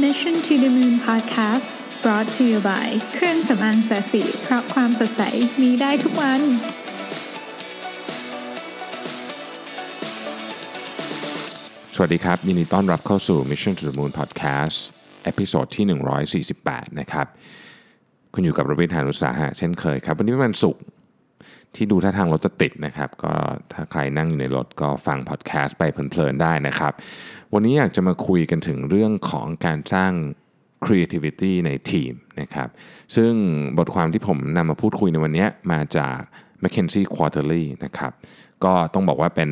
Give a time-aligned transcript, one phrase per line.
[0.00, 5.22] Mission to the Moon Podcast brought to you by เครื่องสำอางศศิ เพราะความสดใส
[5.62, 6.40] มีได้ทุกวัน
[11.94, 14.76] สวัสดีครับ ยินดีต้อนรับเข้าสู่ Mission to the Moon Podcast
[15.24, 17.26] episode ที่ 148 นะครับ
[18.34, 20.82] คุณอยู่กับรวิศ หาญอุตสาหะเช่นเคยครับ วันนี้เป็นวันศุกร์
[21.76, 23.32] ที่ดูท่าทางรถจะติดนะครับ ก็
[23.72, 26.92] ถ้าใครนั่งอยู่ในรถก็ฟังพอดแคสต์ไปเพลินๆได้นะครับ
[27.54, 30.12] วันนี้อยากจะมาคุยกันถึงเรื่องของการสร้าง
[30.84, 32.68] creativity ในทีมนะครับ
[33.16, 33.32] ซึ่ง
[33.78, 36.18] บทความที่ผมนำมาพูดคุยในวันนี้มาจาก
[36.62, 38.12] McKinsey Quarterly นะครับ
[38.64, 39.50] ก็ต้องบอกว่าเป็น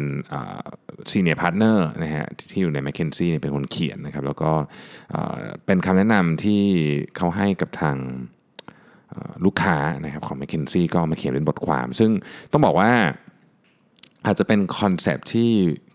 [1.10, 4.52] senior partner นะฮะที่อยู่ใน McKinsey เป็นคนเขียนนะครับแล้วก็
[5.66, 6.62] เป็นคำแนะนำที่
[7.16, 7.96] เขาให้กับทาง
[9.44, 12.10] ลูกค้านะครับของ McKinsey ก็มาเขียนเป็นบทความ ซึ่ง
[12.52, 12.90] ต้องบอกว่า
[14.26, 15.50] อาจจะเป็น concept ที่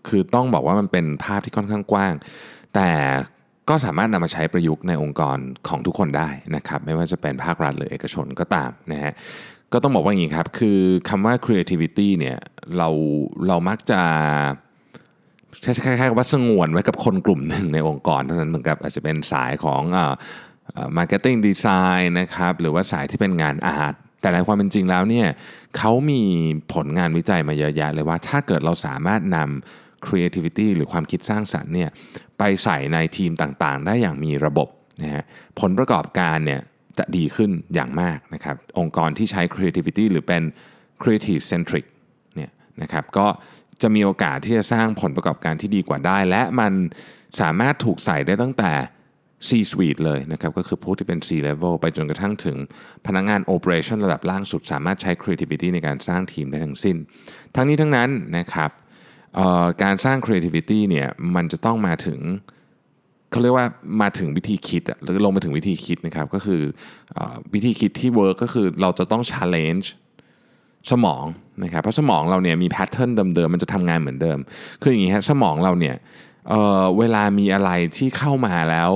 [0.08, 2.14] คือต้องบอกว่ามันเป็นภาพที่ค่อนข้างกว้าง
[2.74, 2.90] แต่
[3.68, 9.12] ก็สามารถนำมาใช้ประยุกต์ในองค์กรของทุกคนได้นะครับไม่ว่าจะเป็นภาครัฐหรือเอกชนก็ตามนะฮะ
[9.72, 12.38] ก็ต้องบอกว่าอย่างนี้ครับ คือคำว่า creativity เนี่ย
[12.76, 12.88] เรา
[13.48, 14.00] เรามักจะ
[15.62, 19.98] ใช้คล้ายๆกับว่าสงวนไว้กับคนกลุ่มหนึ่งในองค์กรเท่านั้นเหมือนกับอาจจะเป็นสายของอ
[20.96, 25.28] marketing design นะครับหรือว่าสายที่เป็นงาน artแต่ในความเป็นจริงแล้วเนี่ย
[25.76, 26.22] เขามี
[26.72, 31.90] ผลงานวิจัยมาเยอะแยะเลยว่าถ้าเกิดเราสามารถนำ creativity หรือความคิดสร้างสรรค์เนี่ย
[32.38, 34.68] ไปใส่ในทีมต่างๆ ได้อย่างมีระบบ
[35.02, 35.24] นะฮะ
[35.60, 36.60] ผลประกอบการเนี่ย
[36.98, 40.42] จะดีขึ้นอย่างมากนะครับองค์กรที่ใช้ creativity หรือเป็น
[41.02, 41.84] creative centric
[42.36, 42.50] เนี่ย
[42.82, 43.26] นะครับก็
[43.82, 46.72] จะมีโอกาสที่จะสร้างผลประกอบการที่ดีกว่าได้ และมัน
[47.40, 48.72] สามารถถูกใส่ได้ตั้งแต่
[49.48, 52.56] C-suite เลยนะครับก็คือผู้ที่เป็น C-level ไปจนกระทั่งถึง
[53.06, 56.96] พนักงาน operation ระดับล่างสุด สามารถใช้ creativity ในการสร้างทีมได้ทั้งสิ้น
[57.54, 58.70] ทั้งนี้ทั้งนั้นนะครับ
[59.82, 62.20] การสร้าง creativity เนี่ยมันจะต้องมาถึง
[63.30, 63.66] เขาเรียกว่า
[64.02, 66.62] มาถึงวิธีคิดหรือลงมาถึงวิธีคิดนะครับก็คือ
[67.16, 67.18] อ
[67.54, 69.86] วิธีคิดที่ work ก็คือเราจะต้อง challenge
[70.90, 71.24] สมอง
[71.64, 74.38] นะครับเพราะสมองเราเนี่ยมี pattern เดิมๆมันจะทำงานเหมือนเดิม
[74.82, 75.96] คืออย่างนี้ฮะสมองเราเนี่ย
[76.48, 78.92] เวลามีอะไรที่เข้ามาแล้ว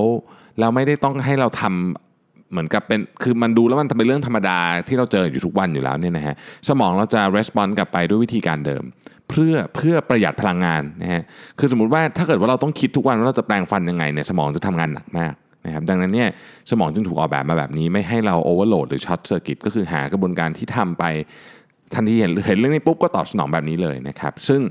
[0.59, 6.35] เราไม่ได้ต้องให้เราทำเหมือนกับเป็นคือมันดูแล้วมันเป็นเรื่องธรรมดาที่เราเจออยู่ทุกวันอยู่แล้วเนี่ยนะฮะ
[6.69, 8.83] สมองเราจะ respond กลับไปด้วยวิธีการเดิม
[9.29, 11.23] เพื่อเพื่อประหยัดพลังงานนะฮะ
[11.59, 15.33] คือสมมติว่าถ้าเกิดว่าเราต้องคิดทุกวันว่าเราจะแปรงฟันยังไงเนี่ยสมองจะทำงานหนักมาก
[15.65, 16.29] นะครับดังนั้นเนี่ย
[16.71, 21.03] สมองจึงถูกออกแบบมาแบบนี้ ไม่ให้เรา overload หรือ short circuit ก็คือหากระบวนการที่ทำไป
[21.93, 24.61] ทันทีเห็นเห็นเรื่องนี้ปุ๊บก็ตอบสนองแบบนี้เลยนะครับซึ่ง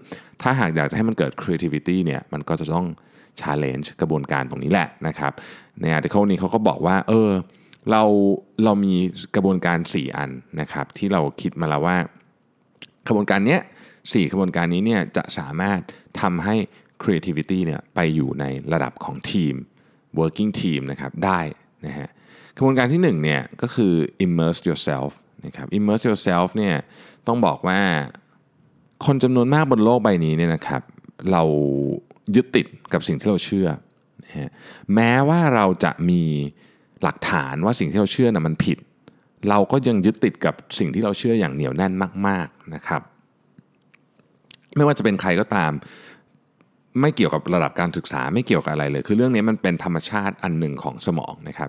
[0.42, 2.86] ถ้าหากอยากจะให้มันเกิด creativity เนี่ยมันก็จะต้อง
[3.40, 5.32] challenge กระบวนการตรงนี้แหละนะครับ
[5.80, 7.30] ในอาร์ติเคิลนี้เขาก็บอกว่าเออ
[7.90, 8.02] เรา
[8.64, 8.94] เรามี
[9.34, 10.30] กระบวนการ 4 อัน
[10.60, 11.96] นะครับที่เราคิดมาแล้วว่า
[13.06, 13.60] กระบวนการเนี้ย
[14.12, 15.78] สี่กระบวนการนี้เนี่ยจะสามารถ
[16.20, 16.56] ทำให้
[17.02, 19.54] creativity เนี่ยไปอยู่ในระดับของทีม
[20.18, 21.40] working team นะครับได้
[21.86, 22.08] นะฮะ
[22.56, 23.94] กระบวนการที่หนึ่งเนี่ยก็คือ
[24.26, 25.10] immerse yourself
[25.46, 26.74] นะครับ immerse yourself เนี่ย
[27.26, 27.80] ต้องบอกว่า
[29.06, 30.82] คนจำนวนมากบนโลกใบนี้เนี่ยนะครับ
[31.30, 31.42] เรา
[32.34, 33.68] ยึดติดกับสิ่งที่เราเชื่อ
[34.94, 36.22] แม้ว่าเราจะมี
[37.02, 38.78] หลักฐานว่าสิ่งที่เราเชื่อน่ะมันผิด
[39.50, 41.92] เราก็ยังยึดติดกับสิ่งที่เราเชื่ออย่างเหนียวแน่น
[42.26, 43.02] มาก ๆนะครับ
[44.76, 45.72] ไม่ว่าจะเป็นใครก็ตาม
[47.00, 51.68] ไม่เกี่ยวกับระดับการศึกษาไม่เกี่ยวกับอะไรเลย คือเรื่องนี้มันเป็นธรรมชาติอันหนึ่งของสมองนะครับ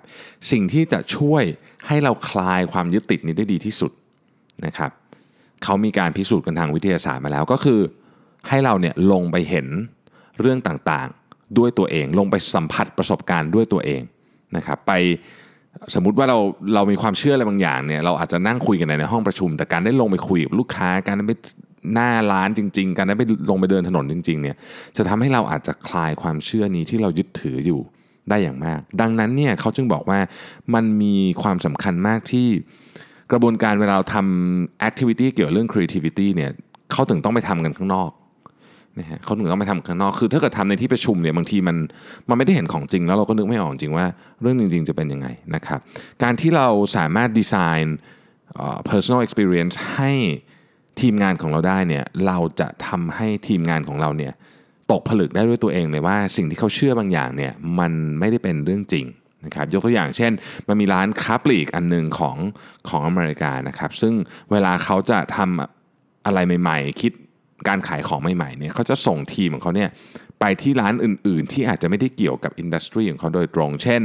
[0.50, 1.44] สิ่งที่จะช่วย
[1.86, 3.92] ให้เราคลายความยึดติดนี้ได้ดีที่สุด
[4.66, 4.90] นะครับ
[5.64, 7.80] เขามีการพิสูจน์กันทางวิทยาศาสตร์มาแล้วก็คือ
[8.48, 9.66] ให้เราเนี่ยลงไปเห็น
[10.40, 14.02] เรื่องต่างๆด้วยตัวเอง ลงไปสัมผัสประสบการณ์ด้วยตัวเอง
[14.56, 14.92] นะครับไป
[15.94, 16.38] สมมุติว่าเรา
[16.74, 21.32] เรามีความเชื่ออะไรบางอย่างเนี่ยเราอาจจะนั่งคุยกันในห้องประชุม แต่การได้ลงไปคุยกับลูกค้าการได้ไป
[21.94, 24.56] หน้าร้านจริง ๆ การได้ไปลงไปเดินถนนจริง ๆ เนี่ย
[24.96, 27.80] จะทำให้เราอาจจะคลายความเชื่อนี้ที่เรายึดถืออยู่
[28.28, 30.18] ได้อย่างมาก ดังนั้นเนี่ยเขาจึงบอกว่า
[30.74, 32.48] มันมีความสำคัญมากที่
[33.32, 36.50] กระบวนการเวลาเราทำ activity เกี่ยวกับเรื่อง creativity เนี่ย
[36.92, 38.10] เขาถึงต้องไปทำกันข้างนอก
[38.98, 41.76] นะฮะเขาถึงต้องไปทำข้างนอกคือ ถ้าเกิดทำในที่ประชุมเนี่ยบางทีมัน
[42.28, 44.06] มันไม่ได้เห็นของจริง แล้วเราก็นึกไม่ออกจริงว่า
[44.40, 45.80] เรื่องจริง ๆ จะเป็นยังไงนะครับ
[46.22, 47.54] การที่เราสามารถดีไซ
[47.84, 47.98] น์
[48.90, 50.12] personal experience ให้
[51.00, 54.32] ทีมงานของเราได้เนี่ยเราจะทำให้ทีมงานของเราเนี่ย
[54.92, 59.06] ตกผลึกได้ด้วยตัวเองเลยว่าสิ่งที่เขาเชื่อบางอย่างเนี่ยมันไม่ได้เป็นเรื่องจริง
[59.44, 60.32] นะครับยกตัวอย่างเช่น
[60.68, 62.36] มันมีร้านค้าปลีกอันหนึ่งของ
[62.88, 64.14] ของอเมริกานะครับซึ่ง
[64.50, 67.12] เวลาเขาจะทำอะไรใหม่ ๆ คิด
[67.68, 69.88] การขายของใหม่ๆเนี่ยเขาจะส่งทีมของเขาเนี่ย
[70.40, 74.02] ไปที่ร้านอื่นๆ ที่อาจจะไม่ได้เกี่ยวกับอินดัสทรีของเขาโดยตรง เช่น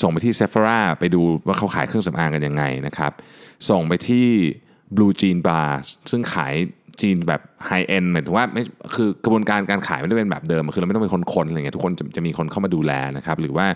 [0.00, 3.12] ส่งไปที่เซฟ h ราไปดูว่าเขาขายเครื่องสำอางกันยังไงนะครับ
[3.70, 4.26] ส่งไปที่
[4.96, 5.68] Blue Jean Bar
[6.10, 6.54] ซึ่งขาย
[7.00, 8.62] จีนแบบไฮเอ็นหมายถึงว่าไม่
[8.94, 13.66] คือกระบวนการการขายไม่ได้เป็นแบบเดิม คือเราไม่ต้องเป็นคนคนอะไรเงี้ยทุกคนจะจะมีคนเข้ามาดูแลนะครับ หรือว่า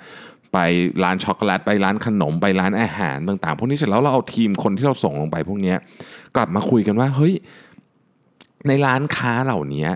[0.53, 0.59] ไป
[1.05, 5.75] ร้านช็อกโกแลตไปร้านขนมไปร้านอาหารต่างๆ พวกนี้เสร็จแล้วเราเอาทีมคนที่เราส่งลงไปพวกนี้
[6.37, 7.35] กลับมาคุยกันว่าเฮ้ย
[8.69, 9.89] ในร้านค้าเหล่านี้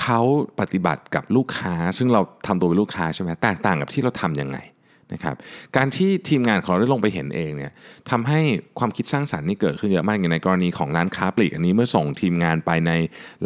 [0.00, 0.20] เขา
[0.60, 4.58] ปฏิบัติกับลูกค้า ซึ่งเราทำตัวเป็นลูกค้าใช่ไหมแตกต่างกับที่เราทำยังไง
[5.12, 5.34] นะครับ
[5.76, 7.72] การที่ทีมงานของเราได้ลงไปเห็นเองเนี่ย
[8.10, 8.40] ทำให้
[8.78, 12.92] ความคิดสร้างสรรค์นี่เกิดขึ้นเยอะมากอย่างในกรณีของร้านค้าปลีกอันนี้เมื่อส่งทีมงานไปใน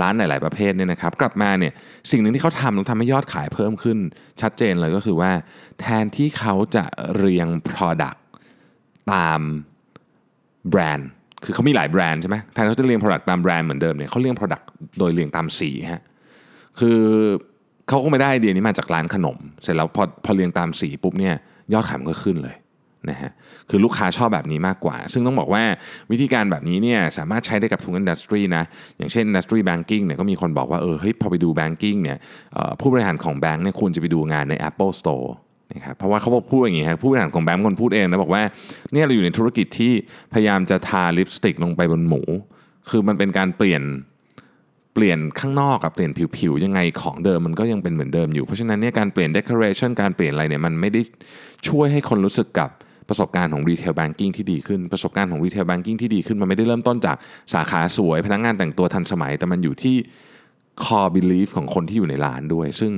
[0.01, 1.73] ร้านหลาย ๆ ประเภทเนี่ยนะครับกลับมาเนี่ย
[2.11, 3.99] สิ่งหนึ่งที่เขาทำแล้วทำให้ยอดขายเพิ่มขึ้น
[4.41, 5.31] ชัดเจนเลยก็คือว่า
[5.81, 6.85] แทนที่เขาจะ
[7.17, 8.19] เรียง Product
[9.13, 9.41] ตาม
[10.71, 11.11] แบรนด์
[11.45, 14.65] คือเขามีหลายแบรนด์ใช่ไหมแทนที่เขาจะเรียง Product ตามแบรนด์เหมือนเดิมเนี่ยเขาเรียง Product
[14.99, 16.03] โดยเรียงตามสีฮะ
[16.81, 16.99] คือ
[17.89, 21.35] เขาก็ไม่ได้ไอเดียนี้มาจากร้านขนม เสร็จแล้วพอพอเรียงตามสีปุ๊บเนี่ย
[21.73, 22.57] ยอดขายมันก็ขึ้นเลย
[23.11, 23.31] นะฮะ
[23.71, 25.63] คือลูกค้าชอบแบบนี้มากกว่า ซึ่งต้องบอกว่า
[26.11, 28.65] วิธีการแบบนี้เนี่ยสามารถใช้ได้กับทุก industry นะ
[28.99, 32.19] อย่างเช่น industry banking เนี่ยก็มีคนบอกว่าเออเฮ้ยพอไปดู banking เนี่ย
[32.81, 35.29] ผู้บริหารของแบงค์เนี่ยควรจะไปดูงานใน Apple Store
[35.75, 38.43] นะครับเพราะว่าเขาบอกพูดอย่างนี้ครับผู้บริหารของแบงค์เป็นคนพูดเองนะบอกว่า
[38.93, 39.93] เนี่ยเราอยู่ในธุรกิจที่
[40.33, 42.23] พยายามจะทาลิปสติกลงไปบนหมู
[42.89, 43.83] คือมันเป็นการเปลี่ยน
[44.95, 51.01] เปลี่ยนข้างนอกกับเปลี่ยนผิวๆ ยังไงของเดิมมันก็ยังเป็นเหมือนเดิมอยู่ เพราะฉะนั้นเนี่ยการเปลี่ยน decoration การเปลี่ยนอะไรเนี่ยมันไม่ได้
[51.69, 52.71] ช่วยให้คนรู้สึกกับ
[53.09, 57.17] ประสบการณ์ของ retail banking ที่ดีขึ้น ประสบการณ์ของ retail banking ที่ดีขึ้น มันไม่ได้เริ่มต้นจาก
[57.55, 59.97] สาขาสวย พนักงานแต่งตัวทันสมัย แต่มันอยู่ที่
[60.85, 62.93] core belief ของคนที่อยู่ในร้านด้วย ซึ่ง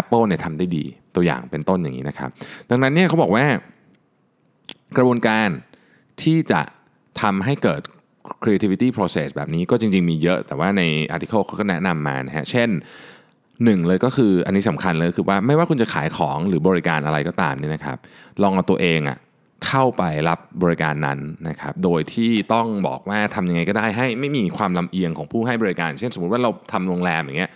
[0.00, 0.84] Apple เนี่ยทำได้ดี
[1.14, 2.30] ตัวอย่างเป็นต้นอย่างนี้นะครับ
[2.70, 3.44] ดังนั้นเนี่ยเขาบอกว่า
[4.96, 5.48] กระบวนการ
[6.22, 6.60] ที่จะ
[7.22, 7.80] ทำให้เกิด
[8.42, 10.82] creativity process แบบนี้ก็จริง ๆ มีเยอะ แต่ว่าใน
[11.14, 12.68] article เขาก็แนะนำมานะฮะ เช่น
[13.64, 17.98] หนึ่งเลยก็คืออันนี้สำคัญเลยคือว่าไม่ว่าคุณจะขายของหรือบริการอะไรก็ตามเนี่ยนะครับ
[18.42, 19.18] ลองเอาตัวเองอะ
[19.66, 21.18] เข้าไปรับบริการนั้น
[21.48, 27.50] นะครับ โดยที่ต้องบอกว่าทำยังไงก็ได้ให้ไม่มีความลำเอียงของผู้ให้บริการ เช่นสมมติว่าเราทำโรงแรมอย่างเงี้ย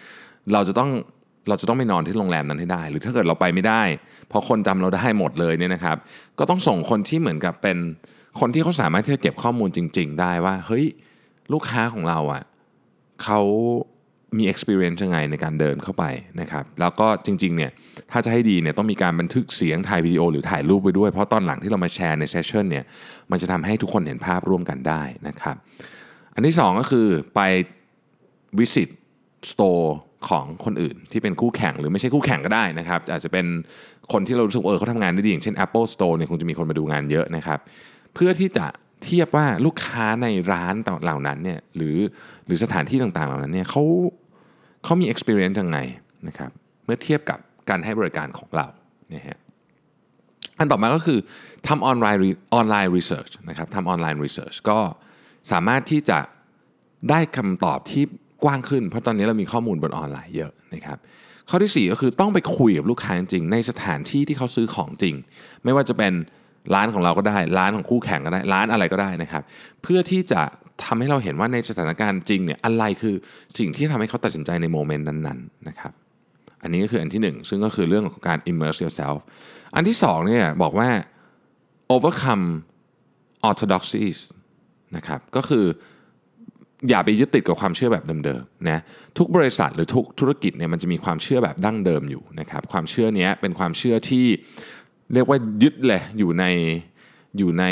[0.52, 0.90] เราจะต้อง
[1.48, 3.82] เราจะต้องไปนอนที่โรงแรมนั้นให้ได้ หรือถ้าเกิดเราไปไม่ได้
[4.28, 5.96] เพราะคนจำเราได้หมดเลยเนี่ยนะครับ
[6.38, 7.78] ก็ต้องส่งคนที่เหมือนกับเป็น
[8.40, 10.84] คนที่เขาสามารถที่จะเก็บข้อมูลจริง ๆ ได้ว่าเฮ้ย
[11.52, 12.42] ลูกค้าของเราอะ
[13.24, 13.40] เขา
[14.38, 16.04] มี experience ยังไงในการเดินเข้าไป
[16.40, 17.70] นะครับ แล้วก็จริงๆเนี่ย
[18.10, 22.84] ถ้าจะให้ดีเนี่ยต้องมีการบันทึกเสียงถ่ายวิดีโอหรือถ่ายรูปไปด้วย เพราะตอนหลังที่เรามาแชร์ในเซสชันเนี่ย
[23.30, 25.56] มันจะทำให้ทุกคนเห็นภาพร่วมกันได้นะครับ
[26.34, 27.40] อันที่สองก็คือไป
[28.58, 28.88] วิสิต
[29.50, 29.96] สโตร์
[30.28, 33.46] ของคนอื่นที่เป็นคู่แข่งหรือไม่ใช่คู่แข่งก็ได้นะครับ อาจจะเป็น
[34.12, 37.58] คนที่เรารู้สึกเออเขาทำงานได้ดีอย่างเช่น Apple Store เนี่ยคงจะมีคนมาดูงานเยอะนะครับ
[38.14, 38.66] เพื่อที่จะ
[39.04, 40.74] เทียบว่าลูกค้าในร้าน
[41.04, 41.96] เหล่านั้นเนี่ยหรือ
[42.46, 43.82] หรือสถานที่ต่างๆเหล่านั้นเนี่ยเขา
[44.84, 45.78] เขามี experience ยังไง
[46.28, 46.50] นะครับ
[46.84, 48.66] เมื่อเทียบกับการให้บริการของเรา
[49.10, 49.38] เนี่ยฮะ
[50.58, 51.18] อันต่อมาก็คือ
[51.68, 52.20] ทำออนไลน์
[52.54, 54.78] ออนไลน์ research นะครับทำออนไลน์ research ก็
[55.52, 56.18] สามารถที่จะ
[57.10, 58.04] ได้คำตอบที่
[58.44, 60.98] กว้างขึ้น เพราะตอนนี้เรามีข้อมูลบนออนไลน์เยอะนะครับ
[61.50, 65.14] ข้อที่ 4 ก็คือต้องไปคุยกับลูกค้าจริงในสถานที่ที่เขาซื้อของจริง
[65.64, 66.12] ไม่ว่าจะเป็น
[66.74, 69.42] ร้านของเราก็ได้ ร้านของคู่แข่งก็ได้ ร้านอะไรก็ได้นะครับ
[69.82, 70.42] เพื่อที่จะ
[70.84, 73.14] ทำให้เราเห็นว่าในสถานการณ์จริงเนี่ยอะไรคือ
[73.58, 75.92] สิ่งที่ทำให้เขาตัดสินใจในโมเมนต์นั้นๆนะครับ
[76.62, 79.18] อันนี้ก็คืออันที่ 1 ซึ่งก็คือเรื่องของการ immerse yourself
[79.74, 80.88] อันที่2เนี่ยบอกว่า
[81.94, 82.46] overcome
[83.48, 84.18] orthodoxies
[84.96, 85.64] นะครับก็คือ
[86.88, 88.78] อย่าไปยึดติดกับความเชื่อแบบเดิมๆนะ
[89.18, 94.26] ทุกบริษัทหรือทุกธุรกิจเนี่ยมันจะมีความเชื่อแบบดั้งเดิมอยู่นะครับความเชื่อนี้เป็นความเชื่อที่
[95.14, 96.44] เรียกว่ายึดเลยอยู่ใน
[97.38, 97.64] อยู่ใน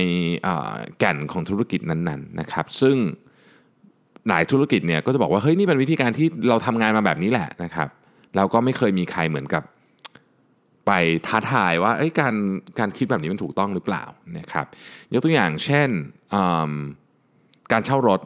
[0.99, 2.97] แก่นของธุรกิจนั้นๆนะครับซึ่ง
[4.29, 7.89] หลายธุรกิจเนี่ยก็จะบอกว่าเฮ้ยนี่เป็นวิธีการที่เราทำงานมาแบบนี้แหละนะครับ
[8.37, 9.63] แล้วก็ไม่เคยมีใครเหมือนกับ
[10.87, 10.93] ไป
[11.27, 12.35] ท้าทายว่าการ
[12.79, 14.05] การคิดแบบนี้มันถูกต้องหรือเปล่า
[14.39, 14.67] นะครับ
[15.13, 15.89] ยกตัวอย่างเช่น
[17.73, 18.21] การเช่ารถ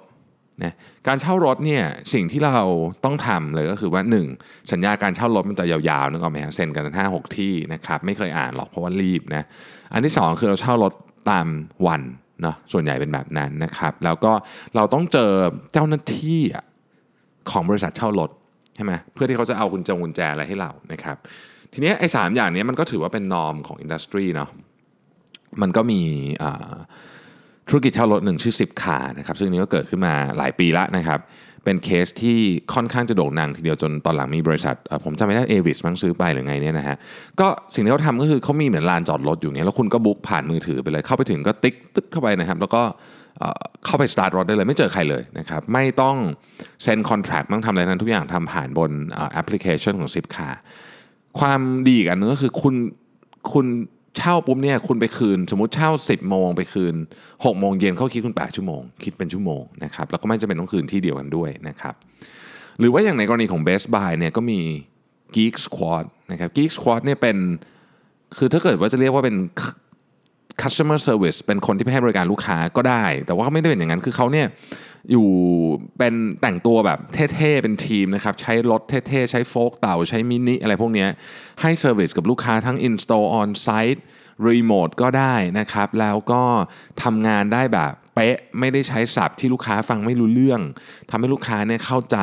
[0.62, 0.72] นะ
[1.06, 2.66] การเช่ารถเนี่ยสิ่งที่เรา
[3.04, 4.02] ต้องทำเลยก็คือว่า
[4.36, 4.72] 1.
[4.72, 9.44] สัญญาการเช่ารถมันจะยาวๆนึกออกไหมเซ็นกันห้าหกที่นะครับไม่เคยอ่านหรอกเพราะว่ารีบนะ
[9.92, 10.92] อันที่ 2 คือเราเช่ารถ
[11.30, 11.46] ตาม
[11.86, 12.02] วัน
[12.42, 14.32] เนาะส่วนใหญ่เป็นแบบนั้นนะครับ แล้วก็
[14.76, 15.32] เราต้องเจอ
[15.72, 16.40] เจ้าหน้าที่
[17.50, 18.30] ของบริษัทเช่ารถ
[18.74, 21.16] ใช่ไหมเพื่อที่เขาจะเอากุญแจกุญแจอะไรให้เรานะครับ
[21.72, 24.50] ทีนี้ไอ้สามอย่างนี้มันก็ถือว่าเป็นนอมของอินดัสทรีเนาะ
[25.62, 26.00] มันก็มี
[27.68, 31.20] ธุรกิจเช่ารถหนึ่งชื่อ10คานะครับซึ่งนี้ก็เกิดขึ้นมาหลายปีล้วนะครับ
[31.64, 32.38] เป็นเคสที่
[32.74, 36.96] ค่อนข้างจะโด่งดังทีเดียวจนตอนหลังมีบริษัท ผมจำไม่ได้ Avis มั้งซื้อไปหรือไงเนี่ยนะฮะ
[37.40, 42.82] ก็สิ่งที่เขาทำก็คือเขามีเหมือนลานจอดรถอยู่เนี้ยแล้วคุณก็ book ผ่านมือถือไปเลย เข้าไปถึงก็ติ๊กตึ๊กเข้าไปนะครับ แล้วก็
[43.84, 46.16] เข้าไปสตาร์ทรถได้เลย ไม่เจอใครเลยนะครับไม่ต้อง
[46.82, 48.90] เซ็น contract ไม่ต้องทำอะไรนั้นทุกอย่างทำผ่านบน
[49.32, 50.48] แอปพลิเคชันของ Zipcar
[51.40, 52.74] ความดีอันนึงก็คือคุณ
[53.52, 53.66] คุณ
[54.16, 56.94] เช่าปุ๊บเนี่ยคุณไปคืน สมมติเช่า 10 โมงไปคืน
[57.26, 61.94] 6 โมงเย็นเขาคิดคุณ 8 ชั่วโมง คิดเป็นชั่วโมงนะครับแล้วก็ไม่จำเป็นต้องคืนที่เดียวกันด้วยนะครับ
[62.78, 64.60] หรือว่าอย่างในกรณีของ Best Buy เนี่ยก็มี
[65.34, 67.36] Geek Squad นะครับ Geek Squad เนี่ยเป็น
[68.38, 69.36] คือถ้าเกิดว่าจะเรียกว่าเป็น
[70.62, 74.46] customer service เป็นคนที่ไปให้บริการลูกค้าก็ได้ แต่ว่าเขาไม่ได้เป็นอย่างนั้นคือเขาเนี่ย
[75.10, 75.28] อยู่
[75.98, 81.06] เป็นแต่งตัวแบบเท่ๆ เป็นทีมนะครับ ใช้รถเท่ๆ ใช้โฟล์คเต่า ใช้มินิอะไรพวกนี้
[81.60, 84.00] ให้ service กับลูกค้าทั้ง install on site
[84.48, 86.42] รีโมทก็ได้นะครับ แล้วก็
[87.02, 90.60] ทำงานได้แบบเป๊ะไม่ได้ใช้ศัพท์ที่ลูกค้าฟังไม่รู้เรื่อง
[91.10, 92.18] ทำให้ลูกค้าเนี่ยเข้าใจ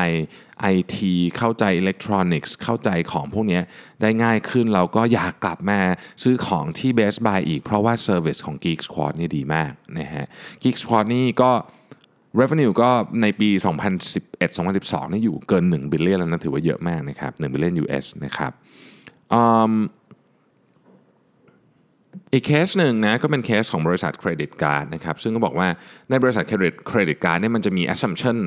[0.76, 0.96] IT
[1.38, 3.62] เข้าใจอิเล็กทรอนิกส์เข้าใจของพวกนี้
[4.02, 5.80] ได้ง่ายขึ้นเราก็อยากกลับมา
[6.24, 10.26] ซื้อของที่ Best Buy อีก เพราะว่า service ของ Geek Squad นี่ดีมากนะฮะ
[10.64, 11.52] Geek Squad นี่ก็
[12.42, 12.90] revenue ก็
[13.22, 13.50] ในปี
[14.32, 18.52] 2011-2012นี่อยู่เกิน 1 billion แล้วนะถือว่าเยอะมากนะครับ1บิลเลียน US นะครับ
[22.34, 25.68] อีกเคสหนึ่งนะก็เป็นเคสของบริษัท credit card นะครับซึ่งก็บอกว่า
[26.10, 28.38] ในบริษัท credit credit card เนี่ยมันจะมี assumption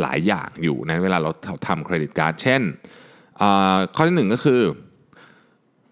[0.00, 1.30] หลายอย่างอยู่นะเวลาเรา
[1.66, 2.62] ทำ credit card เช่น
[3.94, 4.60] ข้อที่หนึ่งก็คือ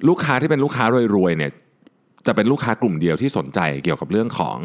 [0.08, 0.84] ลูกค้าที่เป็นลูกค้า
[1.16, 1.52] รวยๆเนี่ย
[2.26, 4.58] จะเป็นลูกค้ากลุ่มเดียวที่สนใจเกี่ยวกับเรื่องของ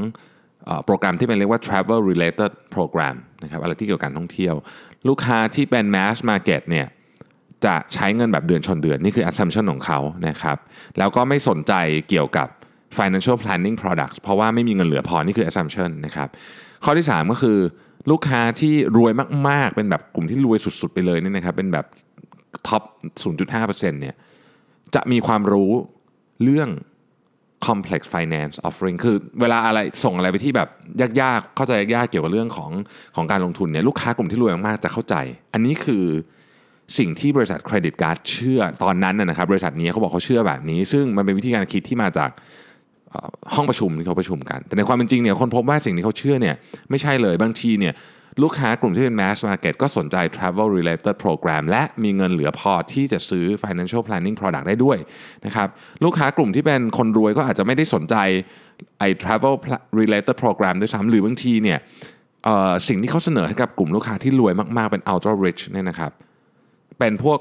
[0.85, 4.55] โปรแกรมที่เป็นเรียกว่า travel related program นะครับอะไรที่เกี่ยวกับการท่องเที่ยว
[5.07, 6.87] ลูกค้าที่เป็น mass market เนี่ย
[7.65, 10.57] จะใช้เงินแบบเดือนชนเดือน นี่คือ assumption ของเขานะครับ
[10.97, 11.73] แล้วก็ไม่สนใจ
[12.09, 12.47] เกี่ยวกับ
[12.97, 16.27] financial planning products เพราะว่าไม่มีเงินเหลือพอ นี่คือ assumption นะครับ
[16.83, 17.57] ข้อที่ 3 ก็คือ
[18.11, 19.11] ลูกค้าที่รวย
[19.49, 21.85] มาก ๆ เป็นแบบกลุ่มที่รวยสุด ๆ ไปเลยเนี่ยนะครับเป็นแบบ
[22.67, 22.83] ท็อป
[23.41, 24.15] 0.5%เนี่ย
[24.95, 25.71] จะมีความรู้
[26.43, 26.69] เรื่อง
[27.67, 30.69] complex finance offering คือเวลาอะไรส่งอะไรไปที่แบบ
[31.21, 32.71] ยากๆ เข้าใจยากๆ เกี่ยวกับเรื่องของ
[33.15, 35.15] ของการลงทุนเนี่ยลูกค้ากลุ่มที่รวยมากๆ จะเข้าใจ
[35.53, 36.05] อันนี้คือ
[36.97, 42.29] สิ่งที่บริษัทเครดิตการ์ดเชื่อตอนนั้นนะครับ บริษัทนี้เขาบอกเขาเชื่อแบบนี้ ซึ่งมันเป็นวิธีการคิดที่มาจาก
[43.53, 46.55] ห้องประชุมที่เขาประชุมกัน แต่ในความเป็นจริงเนี่ยคนพบว่าสิ่งที่เขาเชื่อเนี่ย
[46.89, 47.93] ไม่ใช่เลยบางทีเนี่ย
[48.41, 54.97] ลูกค้ากลุ่มที่เป็น mass market ก็สนใจ travel related program และมีเงินเหลือพอที่จะซื้อ financial planning product ได้ด้วย
[55.45, 55.67] นะครับ
[56.03, 58.15] ลูกค้ากลุ่มที่เป็นคนรวยก็อาจจะไม่ได้สนใจ
[58.99, 59.55] ไอ้ travel
[59.99, 61.79] related program ด้วยซ้ำหรือบางทีเนี่ย
[62.87, 66.11] สิ่งที่เขาเสนอให้กับกลุ่มลูกค้าที่รวยมาก ๆ เป็น ultra rich เนี่ยนะครับ
[66.99, 67.39] เป็นพวก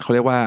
[0.00, 0.38] เขาเรียกว่า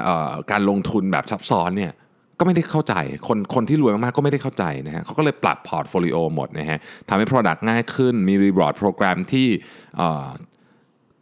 [0.51, 1.93] การลงทุนแบบซับซ้อนเนี่ย
[2.39, 2.95] ก็ไม่ได้เข้าใจ
[3.27, 9.47] คนคนที่รวยมากๆก็ไม่ได้เข้าใจนะฮะเขาก็เลยปรับ portfolio หมดนะฮะทำให้ Product ง่ายขึ้น มี Reward Program ที่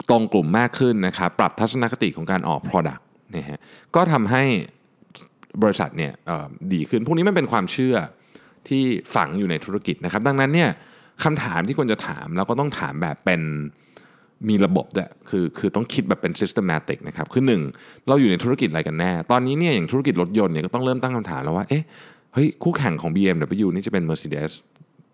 [0.10, 3.04] ตรงกลุ่มมากขึ้นนะครับ ปรับทัศนคติของการออก Product
[3.36, 3.58] นะฮะ
[3.96, 4.44] ก็ทำให้
[5.64, 6.14] บริษัทเนี่ย
[6.74, 7.96] ดีขึ้น พวกนี้มันเป็นความเชื่อ
[8.68, 8.84] ที่
[9.16, 10.70] ฝังอยู่ในธุรกิจนะครับ ดังนั้นเนี่ย
[11.24, 13.42] คำถามที่ควรจะถามแล้วก็ต้องถามแบบเป็น
[14.50, 17.62] มีระบบด้วยคือคือต้องคิดแบบเป็น systematic นะครับคือหนึ่ง
[18.08, 21.84] เราอยู่ในธุรกิจอะไรกันแน่ ตอนนี้เนี่ยอย่างธุรกิจรถยนต์เนี่ยก็ต้องเริ่มตั้งคำถามแล้วว่าเอ๊ะ
[22.34, 24.52] เฮ้ยคู่แข่งของ BMW นี่จะเป็น Mercedes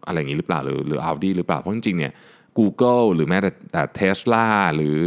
[0.07, 2.11] อะไรอย่างนี้หรือเปล่าหรือหรือ Audi หรือเปล่าเพราะจริงๆเนี่ย
[2.59, 4.45] Google หรือแม้แต่แต่ Tesla
[4.75, 4.97] หรือ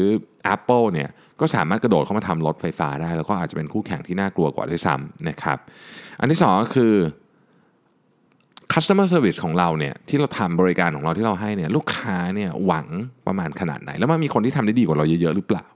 [0.55, 1.09] Apple เนี่ย
[1.41, 5.59] ก็สามารถกระโดดเข้ามาทำรถไฟฟ้าได้ แล้วก็อาจจะเป็นคู่แข่งที่น่ากลัวกว่าด้วยซ้ำนะครับ
[6.21, 6.93] อันที่สองก็คือ
[8.73, 12.87] customer service ของเราเนี่ยที่เราทำบริการของเราที่เราให้เนี่ยลูกค้าเนี่ยหวัง
[13.27, 15.67] ประมาณขนาดไหน แล้วมันมีคนที่ทำได้ดีกว่าเราเยอะๆหรือเปล่า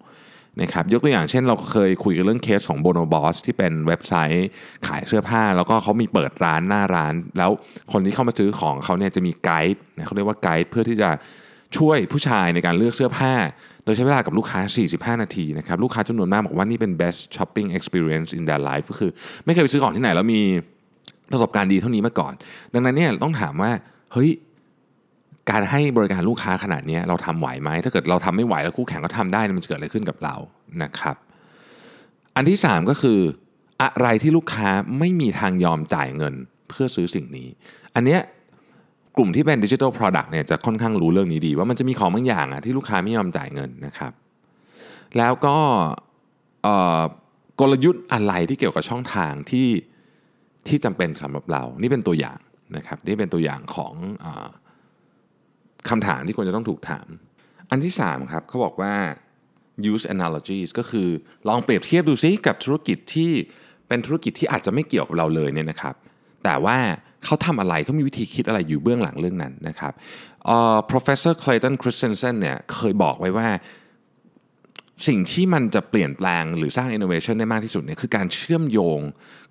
[0.62, 4.48] นะครับยกตัวอย่างเช่นเราเคยคุยกันเรื่องเคสของ Bono Boss ที่เป็นเว็บไซต์
[4.86, 7.50] ขายเสื้อผ้า แล้วก็เขามีเปิดร้านหน้าร้าน แล้ว
[7.92, 11.10] คนที่เข้ามาซื้อของเขาเนี่ยจะมีไกด์นะเขาเรียกว่าไกด์เพื่อที่จะ
[11.76, 13.32] ช่วยผู้ชายในการเลือกเสื้อผ้า
[13.84, 14.60] โดยใช้เวลากับลูกค้า
[15.16, 19.10] 45 นาทีนะครับลูกค้าจำนวนมากบอกว่านี่เป็น best shopping experience in their life ก็คือ
[19.44, 20.42] ไม่เคยไปซื้อของที่ไหนแล้วมี
[21.32, 22.32] ประสบการณ์ดีเท่านี้มาก่อน
[22.72, 23.70] ดังนั้นเนี่ยต้องถามว่า
[24.12, 24.30] เฮ้ย
[25.50, 30.34] การให้บริการลูกค้าขนาดนี้เราทำไหวไหมถ้าเกิดเราทำไม่ไหวแล้วคู่แข่งก็ทำได้มันจะเกิดอะไรขึ้นกับเรา
[30.82, 31.16] นะครับ
[32.36, 33.18] อันที่ 3 ก็คือ
[33.82, 34.68] อะไรที่ลูกค้า
[34.98, 36.34] ไม่มีทางยอมจ่ายเงิน
[36.68, 37.48] เพื่อซื้อสิ่งนี้
[37.94, 38.20] อันเนี้ย
[39.16, 44.12] กลุ่มที่เป็นดิจิทัล Product เนี่ยจะค่อนข้างรู้เรื่องนี้ดี ว่ามันจะมีของบางอย่างอะที่ลูกค้าไม่ยอมจ่ายเงินนะครับ
[45.18, 45.56] แล้วก็
[47.60, 49.66] กลยุทธ์อะไรที่เกี่ยวกับช่องทางที่
[50.68, 52.38] ที่จำเป็นสำหรับเรา นี่เป็นตัวอย่าง
[52.76, 53.94] นะครับนี่เป็นตัวอย่างของ
[54.24, 54.48] อา
[55.88, 57.06] คำถามที่ควรจะต้องถูกถาม
[57.70, 58.94] อันที่3ครับเขาบอกว่า
[59.92, 61.08] use analogies ก็คือ
[61.48, 63.30] ลองเปรียบเทียบดูซิกับธุรกิจที่
[63.88, 65.94] เป็นธุรกิจที่อาจจะไม่เกี่ยวกับเราเลยเนี่ยนะครับ
[66.44, 66.76] แต่ว่า
[67.24, 69.92] เขาทำอะไรเขามีวิธีคิดอะไรอยู่เบื้องหลังเรื่องนั้นนะครับ
[70.46, 73.48] เอ่อ professor Clayton Christensen เนี่ยเคยบอกไว้ว่า
[75.06, 79.00] สิ่งที่มันจะเปลี่ยนแปลงหรือสร้าง innovation ได้มากที่สุดเนี่ยคือการเชื่อมโยง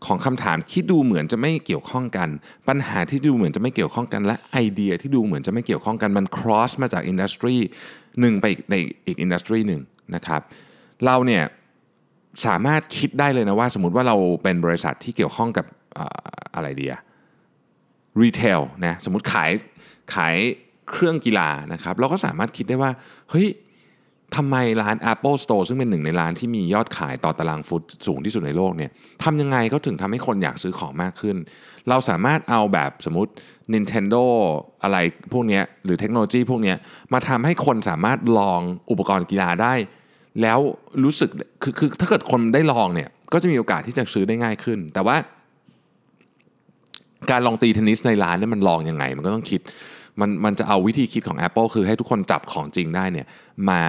[0.05, 2.29] ของคำถามที่ดูเหมือนจะไม่เกี่ยวข้องกัน
[2.67, 7.55] ปัญหาที่ดูเหมือนจะไม่เกี่ยวข้องกัน และไอเดียที่ดูเหมือนจะไม่เกี่ยวข้องกันมัน cross มาจาก industry
[8.19, 8.75] หนึ่งไปใน
[9.05, 9.81] อีก industry หนึ่ง
[10.15, 10.41] นะครับ
[11.05, 11.43] เราเนี่ย
[12.45, 16.19] สามารถคิดได้เลยนะว่า สมมติว่าเราเป็นบริษัทที่เกี่ยวข้องกับเอ่อ
[16.55, 16.93] อะไรเดีย
[18.21, 19.51] รีเทลนะสมมติขาย
[20.13, 20.35] ขาย
[20.89, 22.91] เครื่องกีฬานะครับ เราก็สามารถคิดได้ว่า
[23.29, 23.47] เฮ้ย
[24.35, 28.91] ทำไมร้าน Apple Store ซึ่งเป็นหนึ่งในร้านที่มียอดขายต่อตารางฟุตสูงที่สุดในโลกเนี่ย
[29.23, 31.35] ทำยังไงเขาถึงทำให้คนอยากซื้อของมากขึ้น
[31.89, 33.31] เราสามารถเอาแบบสมมติ
[33.73, 34.23] Nintendo
[34.83, 34.97] อะไร
[35.33, 36.73] พวกนี้หรือเทคโนโลยีพวกนี้
[37.13, 39.73] มาทำให้คนสามารถลองอุปกรณ์กีฬาได้
[40.41, 40.59] แล้ว
[41.03, 41.29] รู้สึก
[41.63, 45.17] คือคือถ้าเกิดคนได้ลองเนี่ยก็จะมีโอกาสที่จะซื้อได้ง่ายขึ้น แต่ว่า
[47.31, 49.61] การลองตีเทนนิสในร้านเนี่ยมันลองยังไง มันก็ต้องคิด
[50.21, 53.27] มันมันจะเอาวิธีคิดของ Apple คือให้ทุกคนจับของจริงได้เนี่ย
[53.69, 53.83] มา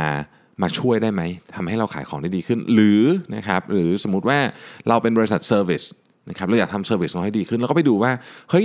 [0.62, 1.22] มาช่วยได้ไหม
[1.54, 3.02] ทำให้เราขายของได้ดีขึ้น หรือ
[3.34, 4.38] นะครับหรือสมมติว่า
[4.88, 5.82] เราเป็นบริษัท service
[6.30, 8.12] นะครับเราอยากทำ service เราให้ดีขึ้น แล้วก็ไปดูว่า
[8.50, 8.64] เฮ้ย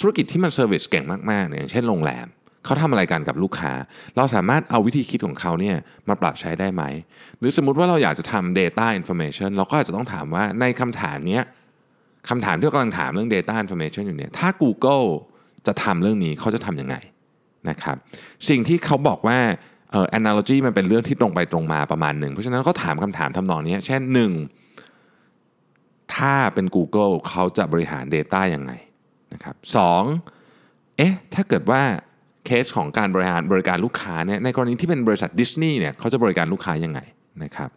[0.00, 2.26] ธุรกิจที่มัน service เก่งมากๆเนี่ยอย่างเช่นโรงแรม
[2.64, 3.72] เขาทำอะไรกันกับลูกค้า
[4.16, 5.76] เราสามารถเอาวิธีคิดของเขาเนี่ย
[6.08, 6.82] มาปรับใช้ได้ไหม
[7.38, 11.44] หรือสมมติว่าเราอยากจะทำ Data Information เราก็อาจจะต้องถามว่าในคำถามเนี้ย
[12.28, 15.06] คำถามที่เรากำลังถามเรื่อง Data Information อยู่เนี่ยถ้า Google
[15.66, 16.96] จะทำเรื่องนี้เขาจะทำยังไง
[17.70, 17.96] นะครับ
[18.48, 19.38] สิ่งที่เขาบอกว่า
[19.90, 24.02] เอ่อ analogy มันเป็นเรื่องที่ตรงไปตรงมาประมาณหนึ่ง เพราะฉะนั้นก็ถามคำถามทำนองนี้ เช่น
[25.04, 26.14] 1.
[26.14, 28.72] ถ้าเป็น Google เขาจะบริหาร Data ยังไง
[29.32, 30.02] นะครับสอง
[30.96, 31.82] เอ๊ะถ้าเกิดว่า
[32.46, 37.00] เคสของการบริหารบริการลูกค้าเนี่ยในกรณีที่เป็นบริษัทดิสนีย์เนี่ยเขาจะบริการลูกค้ายังไง
[37.44, 37.70] นะครับ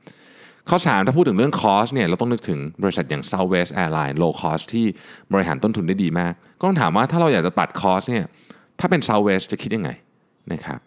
[0.69, 4.85] ข้อ 3 ถ้าพูดถึงเรื่องคอสเนี่ยเราต้องนึกถึงบริษัทอย่าง Southwest Airlines low cost ที่
[5.33, 8.25] บริหารต้นทุนได้ดีมาก ก็ต้องถามว่าถ้าเราอยากจะตัดคอสเนี่ย
[8.79, 9.89] ถ้าเป็น Southwest จะคิดยังไง
[10.53, 10.79] นะครับ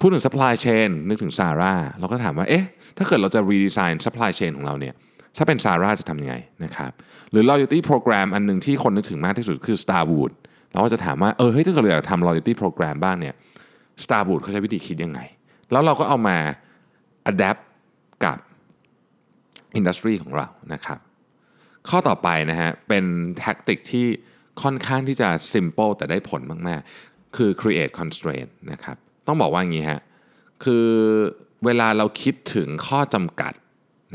[0.00, 2.64] พูดถึง supply chain นึกถึง Zara เราก็ถามว่าเอ๊ะ
[2.96, 4.94] ถ้าเกิดเราจะ redesign supply chain ของเราเนี่ย
[5.36, 6.34] ถ้าเป็น Zara จะทำยังไง
[6.64, 6.90] นะครับ
[7.30, 10.32] หรือ loyalty program อันหนึ่งที่คนนึกถึงมากที่สุดคือ Starwood
[10.72, 13.34] เราก็จะถามว่าเออเฮ้ยถ้าเกิดเราอยากทำ loyalty program บ้างเนี่ย
[14.04, 15.20] Starwood เขาใช้วิธีคิดยังไง
[15.72, 16.36] แล้วเราก็เอามา
[17.30, 17.60] adapt
[18.24, 18.36] กับ
[19.76, 20.98] อินดัสทรีของเรานะครับ
[21.88, 23.04] ข้อต่อไปนะฮะเป็น
[23.38, 24.06] แท็กติกที่
[24.62, 28.96] ค่อนข้างที่จะ simple แต่ได้ผลมากๆ คือ create constraint นะครับ
[29.26, 30.00] ต้องบอกว่าอย่างนี้ฮะ
[30.64, 30.86] คือ
[31.64, 33.52] เวลาเราคิดถึงข้อจำกัด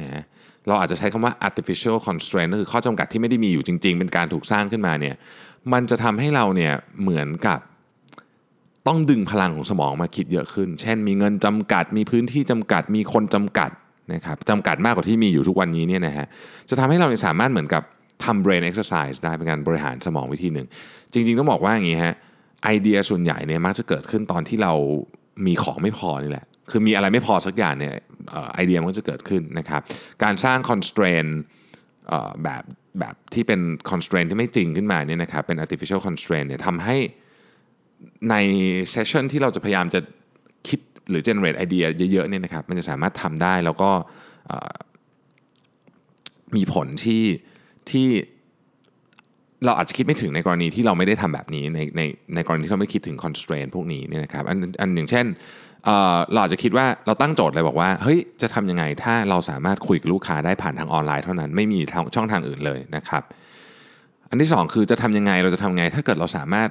[0.01, 0.24] นะ
[0.67, 5.16] เราอาจจะใช้คำว่า artificial constraint ก็คือข้อจำกัดที่ไม่ได้มีอยู่จริง ๆ เป็นการถูกสร้างขึ้นมาเนี่ย
[5.74, 7.59] มันจะทำให้เราเนี่ยเหมือนกับ
[8.87, 13.72] ต้องดึงพลังของสมองมาคิดเยอะขึ้น เช่น มีเงินจำกัด มีพื้นที่จำกัด มีคนจำกัด
[14.13, 16.25] นะครับจำกัดมากกว่าที่มีอยู่ทุกวันนี้เนี่ยนะฮะ
[16.70, 17.83] จะทำให้เราสามารถเหมือนกับ
[18.25, 20.68] ทำ brain exercise ได้เป็นการบริหารสมองวิธีหนึ่ง
[21.13, 22.16] จริง ๆ ต้องบอกว่าอย่างนี้ฮะ
[22.63, 24.74] ไอเดียส่วนใหญ่เนี่ยมักจะเกิดขึ้นตอนที่เรา
[25.46, 27.94] มีของไม่พอนี่แหละคือมีอะไรไม่พอสักอย่างเนี่ย
[28.53, 29.81] ไอเดียมันก็จะเกิดขึ้นนะครับ
[30.24, 31.31] การสร้าง constraint
[32.44, 32.63] แบบ
[33.00, 33.59] แบบที่เป็น
[33.92, 36.98] constraint ที่ไม่จริงขึ้นมาเนี่ยนะครับเป็น artificial constraint เนี่ยทำให้
[38.29, 38.35] ใน
[38.92, 40.00] session ที่เราจะพยายามจะ
[41.09, 43.89] หรือ generate ไอเดียเยอะๆเนี่ยนะครับมันจะสามารถทำได้แล้วก็
[46.55, 47.24] มีผลที่
[47.89, 48.07] ที่
[49.66, 52.01] เราอาจจะคิดไม่ถึงในกรณีที่เราไม่ได้ทำแบบนี้ในใน
[52.35, 55.25] ในกรณีที่เราไม่คิดถึง constraint พวกนี้เนี่ยนะครับอันอันอย่างเช่น
[56.31, 63.24] เราอาจจะคิดว่าเราตั้งโจทย์เลยบอกว่าเฮ้ยจะทำยังไงถ้าเราสามารถคุยกับลูกค้าได้ผ่านทางออนไลน์เท่านั้นไม่มีทางช่องทางอื่นเลยนะครับ
[64.29, 66.70] อันที่สองคือจะทำยังไงเราจะทำยังไง ถ้าเกิดเราสามารถ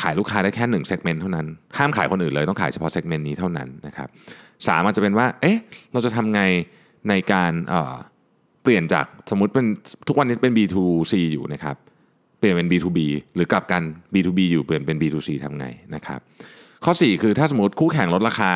[0.00, 1.46] ขายลูกค้าได้แค่หนึ่งเซกเมนต์เท่านั้น
[1.78, 4.08] ห้ามขายคนอื่นเลยต้องขายเฉพาะเซกเมนต์นี้เท่านั้นนะครับ
[4.66, 5.58] สามอาจจะเป็นว่าเอ๊ะ
[5.92, 6.40] เราจะทำไง
[7.08, 9.66] ในการเเปลี่ยนจากสมมติเป็น
[10.08, 11.76] ทุกวันนี้เป็น B2C อยู่นะครับ
[12.38, 12.98] เปลี่ยนเป็น B2B
[13.34, 13.82] หรือกลับกัน
[14.14, 16.20] B2B อยู่เปลี่ยนเป็น B2C ทำไงนะครับ
[16.84, 18.50] ข้อ 4 คือถ้าสมมติคู่แข่งลดราคา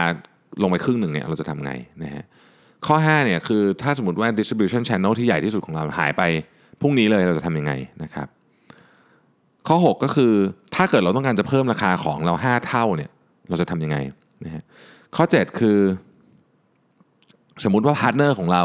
[0.63, 1.73] ลงไปครึ่งหนึ่งเนี่ยเราจะทำไง
[2.03, 2.25] นะฮะ
[2.87, 6.23] ข้อ5เนี่ยคือถ้าสมมติว่า distribution channel ที่ใหญ่ที่สุดของเราหายไป
[6.81, 7.73] พรุ่งนี้เลยเราจะทำยังไง
[8.03, 8.29] นะครับ
[9.69, 10.33] ข้อ 6 ก็คือ
[10.75, 13.11] ถ้าเกิดเราต้องการจะเพิ่มราคาของเรา 5 เท่าเนี่ย
[13.49, 13.97] เราจะทำยังไง
[14.45, 14.63] นะฮะ
[15.17, 15.79] ข้อ 7 คือ
[17.65, 18.65] สมมุติว่า partner ของเรา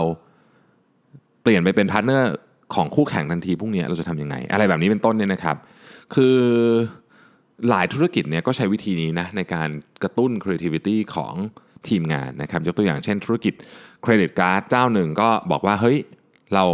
[1.42, 2.32] เปลี่ยนไปเป็น partner
[2.76, 5.58] ของคู่แข่งทันทีพรุ่งนี้เราจะทำยังไง อะไรแบบนี้เป็นต้นเนี่ยนะครับ
[6.16, 6.38] คือ
[7.70, 9.70] หลายธุรกิจเนี่ยก็ใช้วิธีนี้นะในการ
[10.04, 11.34] กระตุ้น creativity ของ
[11.88, 13.54] ทีมงานนะครับ ยกตัวอย่างเช่นธุรกิจ
[14.02, 15.98] credit card เจ้าหนึ่งก็บอกว่าเฮ้ย
[16.54, 16.66] เรา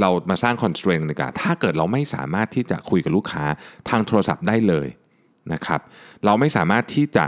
[0.00, 3.44] เรามาสร้าง constraint ในการถ้าเกิดเราไม่สามารถที่จะคุยกับลูกค้า
[3.88, 4.88] ทางโทรศัพท์ได้เลย
[5.52, 5.80] นะครับ
[6.24, 7.26] เราไม่สามารถที่จะ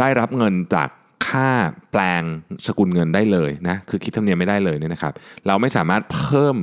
[0.00, 0.88] ได้รับเงินจาก
[1.28, 1.48] ค่า
[1.90, 2.22] แปลง
[2.66, 5.12] สกุลเงินได้เลยนะคือคิดธรรมเนียมไม่ได้เลยเนี่ยนะครับ
[5.46, 6.56] เราไม่สามารถเพิ่ม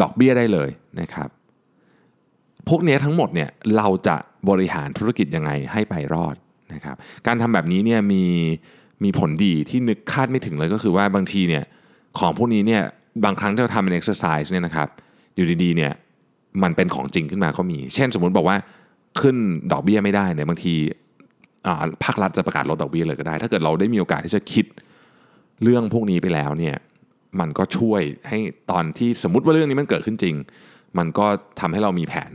[0.00, 0.70] ดอกเบี้ยได้เลย
[1.00, 1.28] นะครับ
[2.68, 4.16] พวกนี้ทั้งหมดเนี่ยเราจะ
[4.48, 6.36] บริหารธุรกิจยังไงให้ไปรอด
[6.74, 6.96] นะครับ
[7.26, 8.24] การทำแบบนี้เนี่ยมี
[9.04, 11.64] มีผลดีที่นึกคาดไม่ถึงเลยก็คือว่าบางทีเนี่ย
[12.18, 12.84] ของพวกนี้เนี่ย
[13.24, 14.88] บางครั้งที่เราทำเป็น exercise เนี่ยนะครับ
[15.36, 15.92] อยู่ดีๆเนี่ย
[16.62, 18.56] มันเป็นของจริงขึ้นมาก็มี เช่นสมมุติบอกว่า
[19.20, 19.36] ขึ้น
[19.72, 20.74] ดอกเบี้ยไม่ได้เนี่ยบางที
[22.04, 24.66] ภาครัฐจะประกาศลดดอกเบี้ยเลยก็ได้ ถ้าเกิดเราได้มีโอกาสที่จะคิด
[25.62, 26.76] เรื่องพวกนี้ไปแล้วเนี่ย
[27.40, 28.38] มันก็ช่วยให้
[28.70, 30.34] ตอนที่สมมติว่าเรื่องนี้มันเกิดขึ้นจริง
[30.98, 31.26] มันก็
[31.60, 32.32] ทำให้เรามีแผน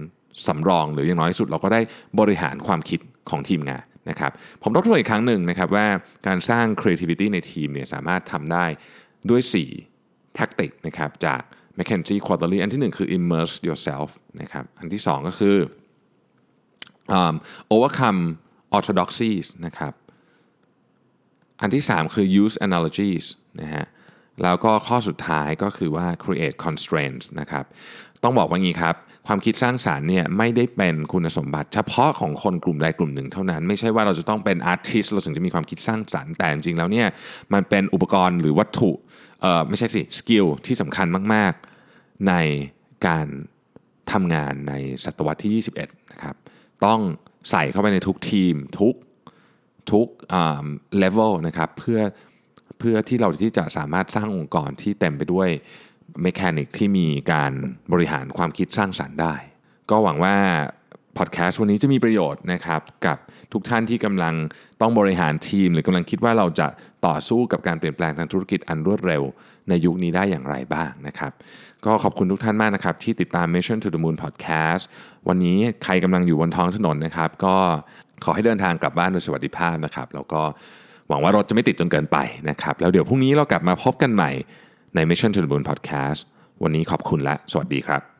[0.47, 1.81] สำรอง หรืออย่างน้อยสุดเราก็ได้
[2.19, 4.31] บริหารความคิดของทีมงานนะครับ
[4.63, 5.87] ผมทบทวนอีกครั้งหนึ่งนะครับว่า
[6.27, 8.65] การสร้าง creativity ในทีมเนี่ยสามารถทำได้
[9.29, 9.94] ด้วย 4
[10.39, 11.41] tactic นะครับจาก
[11.77, 14.09] McKinsey Quarterly อันที่ 1 คือ immerse yourself
[14.41, 15.57] นะครับอันที่ 2 ก็คือ
[17.73, 18.21] overcome
[18.77, 19.93] orthodoxies นะครับ
[21.61, 23.25] อันที่ 3 คือ use analogies
[23.61, 23.85] นะฮะ
[24.43, 27.65] แล้วก็ข้อสุดท้ายก็คือว่า create constraints นะครับ
[28.23, 28.95] ต้องบอกว่างี้ครับ
[29.27, 37.07] ความคิดสร้างสารรค์เนี่ยไม่ได้เป็นคุณสมบัติ เฉพาะของคนกลุ่มใดกลุ่มหนึ่งเท่านั้น ไม่ใช่ว่าเราจะต้องเป็นอาร์ติสเราถึงจะมีความคิดสร้างสรรค์แต่จริงๆแล้วเนี่ย
[37.53, 38.91] มันเป็นอุปกรณ์หรือวัตถุ
[39.67, 41.53] ไม่ใช่สิ skill ที่สำคัญมาก
[41.89, 42.33] ๆ ใน
[43.07, 43.27] การ
[44.11, 44.73] ทำงานใน
[45.05, 46.35] ศตวรรษที่ 21 นะครับ
[46.85, 46.99] ต้อง
[47.49, 48.95] ใส่เข้าไปในทุกทีมทุก
[49.91, 50.07] ทุก
[50.97, 51.99] เลเวลนะครับเพื่อ
[52.79, 55.49] เพื่อที่เราที่จะสามารถสร้างองค์กรที่เต็มไปด้วย
[56.21, 57.51] mechanic ที่มีการ
[57.91, 59.35] บริหารความคิดสร้างสรรค์ได้
[59.89, 60.35] ก็หวังว่า
[61.17, 63.17] พอดแคสต์วันนี้จะมีประโยชน์นะครับกับ
[63.53, 64.35] ทุกท่านที่กำลัง
[64.81, 66.67] ต้องบริหารทีม หรือกำลังคิดว่าเราจะ
[67.07, 69.23] ต่อสู้กับการเปลี่ยนแปลงทางธุรกิจอันรวดเร็ว
[69.69, 71.31] ในยุคนี้ได้อย่างไรบ้างนะครับ
[71.85, 74.83] ก็ขอบคุณทุกท่านมากนะครับที่ติดตาม Mission to the Moon Podcast
[75.27, 77.55] วันนี้ใครกำลังอยู่บนท้องถนนนะครับ ก็
[78.23, 80.41] ขอให้เดินทางกลับบ้านโดยสวัสดิภาพนะครับ แล้วก็
[81.07, 82.17] หวังว่ารถจะไม่ติดจนเกินไป
[82.49, 84.31] นะครับแล้วเดี๋ยวพรุ่งนี้เรากลับมาพบกันใหม่
[84.95, 86.19] ใน Mission to the Moon Podcast
[86.63, 88.14] วันนี้ขอบคุณและสวัสดีครับ